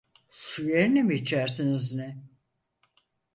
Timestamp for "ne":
1.95-2.17